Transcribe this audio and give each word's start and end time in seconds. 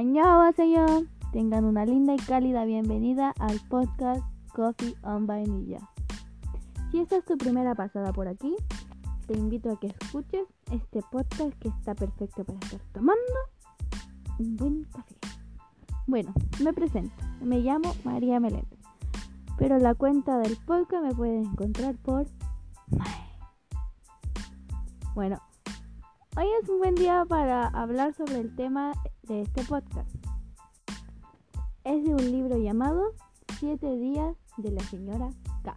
Annyeonghaseyo. 0.00 1.04
Tengan 1.30 1.66
una 1.66 1.84
linda 1.84 2.14
y 2.14 2.16
cálida 2.16 2.64
bienvenida 2.64 3.34
al 3.38 3.60
podcast 3.68 4.24
Coffee 4.54 4.96
on 5.02 5.26
Vainilla. 5.26 5.90
Si 6.90 7.00
esta 7.00 7.18
es 7.18 7.24
tu 7.26 7.36
primera 7.36 7.74
pasada 7.74 8.10
por 8.10 8.26
aquí, 8.26 8.56
te 9.26 9.34
invito 9.36 9.70
a 9.70 9.78
que 9.78 9.88
escuches 9.88 10.46
este 10.72 11.02
podcast 11.12 11.52
que 11.58 11.68
está 11.68 11.94
perfecto 11.94 12.44
para 12.44 12.58
estar 12.60 12.80
tomando 12.94 13.20
un 14.38 14.56
buen 14.56 14.84
café. 14.84 15.16
Bueno, 16.06 16.32
me 16.64 16.72
presento. 16.72 17.14
Me 17.42 17.58
llamo 17.58 17.94
María 18.02 18.40
Meléndez. 18.40 18.80
Pero 19.58 19.78
la 19.78 19.94
cuenta 19.94 20.38
del 20.38 20.56
podcast 20.64 21.04
me 21.04 21.14
puedes 21.14 21.46
encontrar 21.46 21.94
por 21.96 22.26
Mae. 22.88 23.28
Bueno, 25.14 25.42
hoy 26.38 26.46
es 26.62 26.68
un 26.70 26.78
buen 26.78 26.94
día 26.94 27.26
para 27.28 27.66
hablar 27.66 28.14
sobre 28.14 28.38
el 28.38 28.56
tema 28.56 28.94
de 29.30 29.42
este 29.42 29.62
podcast. 29.62 30.10
Es 31.84 32.04
de 32.04 32.12
un 32.12 32.32
libro 32.32 32.58
llamado 32.58 33.14
Siete 33.60 33.96
días 33.96 34.34
de 34.56 34.72
la 34.72 34.82
señora 34.82 35.30
K, 35.62 35.76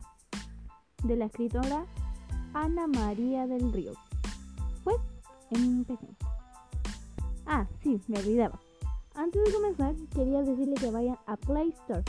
de 1.04 1.16
la 1.16 1.26
escritora 1.26 1.86
Ana 2.56 2.88
María 2.88 3.46
del 3.46 3.72
Río. 3.72 3.92
Pues, 4.84 4.98
empecemos. 5.52 6.16
Ah, 7.46 7.68
sí, 7.84 8.02
me 8.08 8.18
olvidaba. 8.18 8.60
Antes 9.14 9.44
de 9.44 9.54
comenzar, 9.54 9.96
quería 10.16 10.42
decirle 10.42 10.74
que 10.74 10.90
vayan 10.90 11.20
a 11.28 11.38
Play 11.38 11.70
Store 11.70 12.04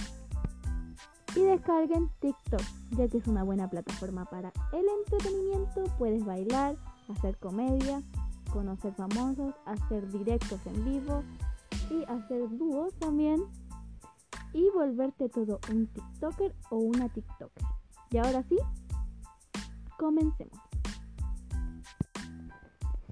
y 1.36 1.40
descarguen 1.40 2.08
TikTok, 2.20 2.62
ya 2.92 3.06
que 3.06 3.18
es 3.18 3.26
una 3.26 3.42
buena 3.42 3.68
plataforma 3.68 4.24
para 4.24 4.50
el 4.72 4.86
entretenimiento. 5.00 5.84
Puedes 5.98 6.24
bailar, 6.24 6.76
hacer 7.14 7.36
comedia, 7.36 8.02
conocer 8.54 8.94
famosos, 8.94 9.52
hacer 9.66 10.08
directos 10.12 10.60
en 10.66 10.84
vivo 10.84 11.24
y 11.90 12.04
hacer 12.04 12.48
dúos 12.56 12.94
también 13.00 13.42
y 14.52 14.70
volverte 14.72 15.28
todo 15.28 15.58
un 15.72 15.88
TikToker 15.88 16.54
o 16.70 16.76
una 16.76 17.08
TikToker. 17.08 17.64
Y 18.10 18.18
ahora 18.18 18.44
sí, 18.44 18.56
comencemos. 19.98 20.56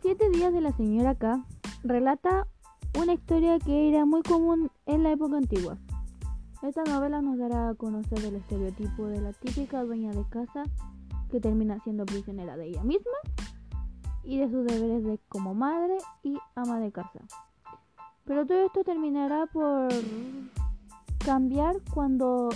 Siete 0.00 0.30
días 0.30 0.52
de 0.52 0.60
la 0.60 0.72
señora 0.76 1.16
K 1.16 1.44
relata 1.82 2.46
una 2.96 3.14
historia 3.14 3.58
que 3.58 3.88
era 3.88 4.04
muy 4.04 4.22
común 4.22 4.70
en 4.86 5.02
la 5.02 5.10
época 5.10 5.38
antigua. 5.38 5.76
Esta 6.62 6.84
novela 6.84 7.20
nos 7.20 7.36
dará 7.38 7.70
a 7.70 7.74
conocer 7.74 8.24
el 8.24 8.36
estereotipo 8.36 9.06
de 9.06 9.20
la 9.20 9.32
típica 9.32 9.82
dueña 9.82 10.12
de 10.12 10.24
casa 10.28 10.62
que 11.32 11.40
termina 11.40 11.80
siendo 11.82 12.06
prisionera 12.06 12.56
de 12.56 12.68
ella 12.68 12.84
misma 12.84 13.10
y 14.24 14.38
de 14.38 14.50
sus 14.50 14.64
deberes 14.66 15.04
de 15.04 15.18
como 15.28 15.54
madre 15.54 15.96
y 16.22 16.36
ama 16.54 16.80
de 16.80 16.92
casa. 16.92 17.20
Pero 18.24 18.46
todo 18.46 18.66
esto 18.66 18.84
terminará 18.84 19.46
por 19.46 19.88
cambiar 21.24 21.76
cuando 21.92 22.50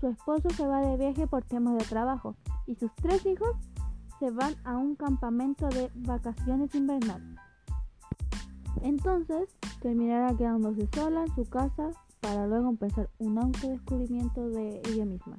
su 0.00 0.08
esposo 0.08 0.50
se 0.50 0.66
va 0.66 0.80
de 0.80 0.96
viaje 0.96 1.26
por 1.26 1.44
temas 1.44 1.78
de 1.78 1.84
trabajo 1.84 2.34
y 2.66 2.74
sus 2.74 2.94
tres 2.96 3.24
hijos 3.26 3.56
se 4.18 4.30
van 4.30 4.54
a 4.64 4.76
un 4.76 4.96
campamento 4.96 5.68
de 5.68 5.90
vacaciones 5.94 6.74
invernales. 6.74 7.38
Entonces 8.82 9.48
terminará 9.80 10.34
quedándose 10.36 10.88
sola 10.94 11.24
en 11.24 11.34
su 11.34 11.48
casa 11.48 11.90
para 12.20 12.46
luego 12.46 12.68
empezar 12.68 13.08
un 13.18 13.38
autodescubrimiento 13.38 14.48
de 14.50 14.80
ella 14.86 15.04
misma. 15.04 15.38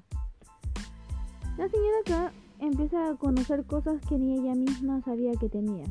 La 1.58 1.70
señora 1.70 2.32
empieza 2.62 3.10
a 3.10 3.16
conocer 3.16 3.66
cosas 3.66 4.00
que 4.08 4.18
ni 4.18 4.40
ella 4.40 4.54
misma 4.54 5.02
sabía 5.02 5.32
que 5.34 5.50
tenía. 5.50 5.84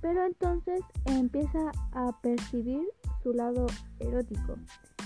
Pero 0.00 0.24
entonces 0.24 0.80
empieza 1.04 1.72
a 1.92 2.12
percibir 2.22 2.86
su 3.22 3.32
lado 3.32 3.66
erótico, 3.98 4.54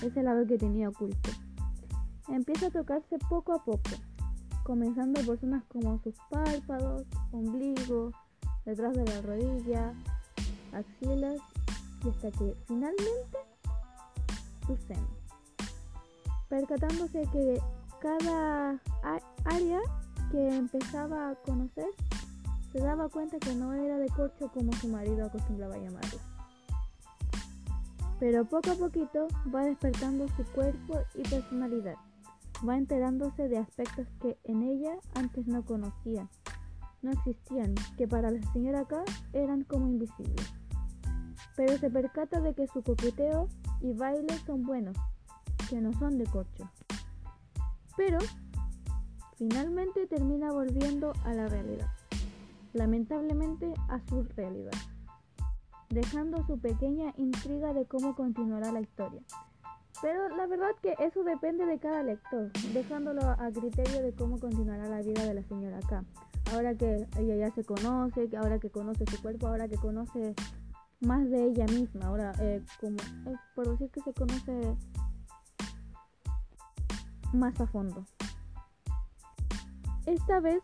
ese 0.01 0.23
lado 0.23 0.45
que 0.45 0.57
tenía 0.57 0.89
oculto. 0.89 1.31
Empieza 2.29 2.67
a 2.67 2.69
tocarse 2.69 3.17
poco 3.29 3.53
a 3.53 3.63
poco, 3.63 3.89
comenzando 4.63 5.21
por 5.23 5.39
zonas 5.39 5.63
como 5.65 5.99
sus 5.99 6.15
párpados, 6.29 7.05
ombligo, 7.31 8.11
detrás 8.63 8.93
de 8.93 9.05
la 9.05 9.21
rodilla, 9.21 9.93
axilas 10.71 11.41
y 12.05 12.09
hasta 12.09 12.31
que 12.31 12.55
finalmente 12.67 13.37
sus 14.67 14.79
senos. 14.81 15.09
Percatándose 16.47 17.23
que 17.33 17.59
cada 17.99 18.79
área 19.45 19.79
que 20.31 20.55
empezaba 20.55 21.29
a 21.29 21.35
conocer 21.35 21.87
se 22.71 22.79
daba 22.79 23.09
cuenta 23.09 23.39
que 23.39 23.55
no 23.55 23.73
era 23.73 23.97
de 23.97 24.09
corcho 24.09 24.51
como 24.53 24.73
su 24.73 24.87
marido 24.89 25.25
acostumbraba 25.25 25.75
a 25.75 25.79
llamarlo. 25.79 26.19
Pero 28.19 28.45
poco 28.45 28.71
a 28.71 28.75
poquito 28.75 29.27
va 29.53 29.63
despertando 29.63 30.27
su 30.29 30.43
cuerpo 30.51 30.99
y 31.15 31.21
personalidad. 31.23 31.95
Va 32.67 32.77
enterándose 32.77 33.47
de 33.47 33.57
aspectos 33.57 34.07
que 34.21 34.37
en 34.45 34.63
ella 34.63 34.95
antes 35.13 35.47
no 35.47 35.63
conocía, 35.63 36.27
no 37.01 37.11
existían, 37.11 37.75
que 37.97 38.07
para 38.07 38.31
la 38.31 38.41
señora 38.51 38.85
K 38.85 39.03
eran 39.33 39.63
como 39.63 39.87
invisibles. 39.87 40.53
Pero 41.55 41.77
se 41.77 41.89
percata 41.89 42.41
de 42.41 42.53
que 42.53 42.67
su 42.67 42.81
coqueteo 42.83 43.47
y 43.81 43.93
baile 43.93 44.37
son 44.45 44.63
buenos, 44.63 44.97
que 45.69 45.79
no 45.79 45.93
son 45.93 46.17
de 46.17 46.25
corcho. 46.25 46.69
Pero 47.97 48.19
finalmente 49.37 50.07
termina 50.07 50.51
volviendo 50.51 51.13
a 51.23 51.33
la 51.33 51.47
realidad, 51.47 51.91
lamentablemente 52.73 53.73
a 53.89 53.99
su 54.07 54.23
realidad, 54.35 54.73
dejando 55.89 56.45
su 56.45 56.59
pequeña 56.59 57.13
intriga 57.17 57.73
de 57.73 57.85
cómo 57.85 58.15
continuará 58.15 58.71
la 58.71 58.81
historia. 58.81 59.21
Pero 60.01 60.27
la 60.35 60.45
verdad 60.45 60.71
que 60.81 60.93
eso 60.99 61.23
depende 61.23 61.65
de 61.65 61.79
cada 61.79 62.03
lector, 62.03 62.51
dejándolo 62.73 63.21
a 63.21 63.49
criterio 63.51 64.01
de 64.01 64.13
cómo 64.13 64.39
continuará 64.39 64.87
la 64.89 65.01
vida 65.01 65.23
de 65.23 65.33
la 65.33 65.43
señora 65.43 65.79
K. 65.79 66.03
Ahora 66.53 66.75
que 66.75 67.07
ella 67.17 67.35
ya 67.35 67.51
se 67.51 67.63
conoce, 67.63 68.29
que 68.29 68.37
ahora 68.37 68.59
que 68.59 68.69
conoce 68.69 69.05
su 69.05 69.21
cuerpo, 69.21 69.47
ahora 69.47 69.67
que 69.67 69.77
conoce 69.77 70.35
más 70.99 71.29
de 71.29 71.45
ella 71.45 71.65
misma, 71.65 72.07
ahora 72.07 72.33
eh, 72.39 72.61
como 72.79 72.97
eh, 72.97 73.35
por 73.55 73.69
decir 73.69 73.89
que 73.89 74.01
se 74.01 74.13
conoce 74.13 74.75
más 77.35 77.59
a 77.59 77.67
fondo. 77.67 78.05
Esta 80.05 80.39
vez 80.39 80.61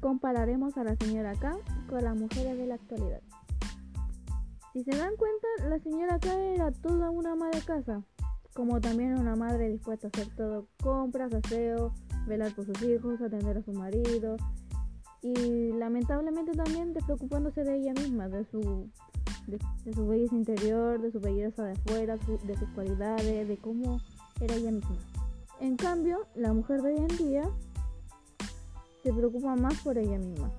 compararemos 0.00 0.76
a 0.76 0.84
la 0.84 0.96
señora 0.96 1.34
K 1.34 1.56
con 1.88 2.04
las 2.04 2.16
mujeres 2.16 2.56
de 2.56 2.66
la 2.66 2.74
actualidad. 2.74 3.20
Si 4.72 4.82
se 4.84 4.96
dan 4.96 5.16
cuenta, 5.16 5.46
la 5.68 5.78
señora 5.78 6.18
K 6.18 6.34
era 6.36 6.72
toda 6.72 7.10
una 7.10 7.32
ama 7.32 7.48
de 7.50 7.60
casa, 7.60 8.02
como 8.54 8.80
también 8.80 9.18
una 9.18 9.36
madre 9.36 9.68
dispuesta 9.68 10.08
a 10.08 10.10
hacer 10.12 10.34
todo, 10.36 10.68
compras, 10.82 11.32
aseo, 11.32 11.92
velar 12.26 12.52
por 12.54 12.66
sus 12.66 12.82
hijos, 12.82 13.20
atender 13.20 13.58
a 13.58 13.62
su 13.62 13.72
marido 13.72 14.36
y 15.22 15.72
lamentablemente 15.72 16.52
también 16.52 16.92
despreocupándose 16.92 17.64
de 17.64 17.78
ella 17.78 17.94
misma, 17.94 18.28
de 18.28 18.44
su, 18.44 18.90
de, 19.46 19.92
su 19.94 20.06
belleza 20.06 20.34
interior, 20.34 21.00
de 21.00 21.10
su 21.10 21.18
belleza 21.18 21.64
de 21.64 21.72
afuera, 21.72 22.16
de 22.16 22.56
sus 22.58 22.68
cualidades, 22.70 23.48
de 23.48 23.56
cómo 23.56 24.00
era 24.40 24.54
ella 24.54 24.70
misma. 24.70 24.98
En 25.60 25.76
cambio, 25.76 26.26
la 26.34 26.52
mujer 26.52 26.82
de 26.82 26.94
hoy 26.94 26.98
en 26.98 27.16
día 27.16 27.50
se 29.02 29.12
preocupa 29.12 29.54
más 29.54 29.80
por 29.82 29.96
ella 29.98 30.18
misma. 30.18 30.50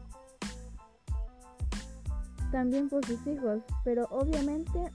También 2.52 2.88
por 2.88 3.06
sus 3.06 3.26
hijos, 3.28 3.62
pero 3.84 4.08
obviamente 4.12 4.92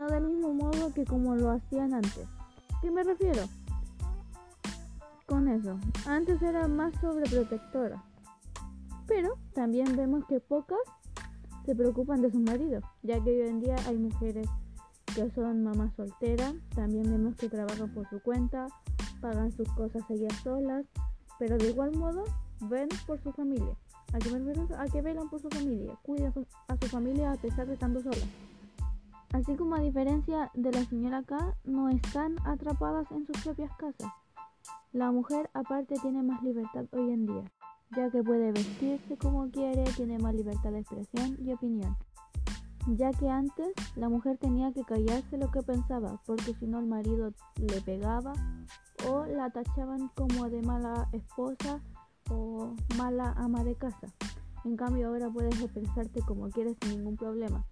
no 0.00 0.08
del 0.08 0.24
mismo 0.24 0.52
modo 0.52 0.92
que 0.92 1.04
como 1.04 1.36
lo 1.36 1.50
hacían 1.50 1.94
antes. 1.94 2.26
¿Qué 2.82 2.90
me 2.90 3.02
refiero? 3.02 3.42
Con 5.26 5.48
eso, 5.48 5.78
antes 6.06 6.42
era 6.42 6.68
más 6.68 6.92
sobreprotectora, 7.00 8.02
pero 9.06 9.38
también 9.54 9.96
vemos 9.96 10.24
que 10.26 10.40
pocas 10.40 10.78
se 11.64 11.74
preocupan 11.74 12.20
de 12.20 12.30
sus 12.30 12.40
maridos, 12.40 12.84
ya 13.02 13.22
que 13.22 13.30
hoy 13.30 13.48
en 13.48 13.60
día 13.60 13.76
hay 13.86 13.96
mujeres 13.96 14.48
que 15.14 15.30
son 15.30 15.62
mamás 15.62 15.94
solteras, 15.94 16.54
también 16.74 17.04
vemos 17.04 17.36
que 17.36 17.48
trabajan 17.48 17.88
por 17.94 18.08
su 18.08 18.20
cuenta, 18.20 18.66
pagan 19.20 19.52
sus 19.52 19.70
cosas 19.72 20.02
ellas 20.10 20.34
solas, 20.42 20.84
pero 21.38 21.56
de 21.56 21.70
igual 21.70 21.96
modo 21.96 22.24
ven 22.62 22.88
por 23.06 23.22
su 23.22 23.30
familia. 23.32 23.76
¿A 24.12 24.18
qué, 24.18 24.30
a 24.76 24.84
que 24.86 25.02
velan 25.02 25.28
por 25.28 25.40
su 25.40 25.48
familia, 25.50 25.96
cuidan 26.02 26.32
a 26.68 26.76
su 26.76 26.86
familia 26.88 27.32
a 27.32 27.36
pesar 27.36 27.66
de 27.66 27.74
estando 27.74 28.00
solas. 28.00 28.26
Así 29.32 29.54
como 29.54 29.76
a 29.76 29.80
diferencia 29.80 30.50
de 30.54 30.72
la 30.72 30.84
señora 30.84 31.22
K, 31.22 31.56
no 31.64 31.88
están 31.88 32.36
atrapadas 32.44 33.10
en 33.12 33.26
sus 33.26 33.40
propias 33.42 33.70
casas. 33.76 34.12
La 34.92 35.12
mujer 35.12 35.48
aparte 35.54 35.94
tiene 36.02 36.22
más 36.22 36.42
libertad 36.42 36.86
hoy 36.92 37.12
en 37.12 37.26
día, 37.26 37.44
ya 37.96 38.10
que 38.10 38.22
puede 38.22 38.50
vestirse 38.50 39.16
como 39.16 39.48
quiere, 39.50 39.84
tiene 39.96 40.18
más 40.18 40.34
libertad 40.34 40.70
de 40.70 40.80
expresión 40.80 41.36
y 41.40 41.52
opinión 41.52 41.96
ya 42.86 43.10
que 43.12 43.28
antes 43.28 43.72
la 43.96 44.08
mujer 44.08 44.36
tenía 44.38 44.72
que 44.72 44.84
callarse 44.84 45.38
lo 45.38 45.50
que 45.50 45.62
pensaba, 45.62 46.20
porque 46.26 46.54
si 46.54 46.66
no 46.66 46.78
el 46.78 46.86
marido 46.86 47.32
le 47.56 47.80
pegaba 47.80 48.32
o 49.08 49.24
la 49.24 49.50
tachaban 49.50 50.08
como 50.14 50.48
de 50.50 50.62
mala 50.62 51.08
esposa 51.12 51.80
o 52.30 52.74
mala 52.96 53.32
ama 53.36 53.64
de 53.64 53.74
casa. 53.74 54.08
En 54.64 54.76
cambio 54.76 55.08
ahora 55.08 55.30
puedes 55.30 55.60
expresarte 55.60 56.20
como 56.22 56.48
quieres 56.48 56.76
sin 56.80 56.98
ningún 56.98 57.16
problema. 57.16 57.64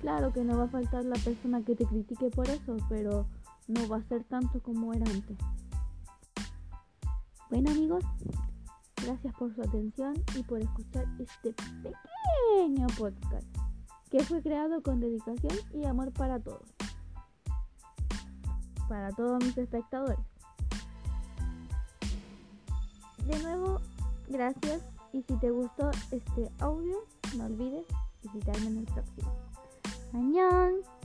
Claro 0.00 0.32
que 0.32 0.44
no 0.44 0.58
va 0.58 0.64
a 0.64 0.68
faltar 0.68 1.04
la 1.04 1.16
persona 1.16 1.62
que 1.62 1.74
te 1.74 1.86
critique 1.86 2.30
por 2.30 2.48
eso, 2.48 2.76
pero 2.88 3.26
no 3.68 3.88
va 3.88 3.98
a 3.98 4.02
ser 4.02 4.24
tanto 4.24 4.60
como 4.60 4.92
era 4.92 5.10
antes. 5.10 5.36
Bueno 7.50 7.70
amigos, 7.70 8.04
gracias 9.02 9.34
por 9.36 9.54
su 9.54 9.62
atención 9.62 10.14
y 10.36 10.42
por 10.42 10.60
escuchar 10.60 11.06
este 11.18 11.54
pequeño 11.82 12.86
podcast 12.98 13.65
que 14.16 14.24
fue 14.24 14.40
creado 14.40 14.82
con 14.82 14.98
dedicación 14.98 15.52
y 15.74 15.84
amor 15.84 16.10
para 16.10 16.40
todos. 16.40 16.62
Para 18.88 19.12
todos 19.12 19.44
mis 19.44 19.58
espectadores. 19.58 20.18
De 23.26 23.38
nuevo, 23.42 23.82
gracias 24.26 24.80
y 25.12 25.20
si 25.20 25.36
te 25.38 25.50
gustó 25.50 25.90
este 26.12 26.50
audio, 26.60 26.96
no 27.36 27.44
olvides 27.44 27.84
visitarme 28.22 28.68
en 28.68 28.78
el 28.78 28.84
próximo. 28.86 29.34
¡Añón! 30.14 30.95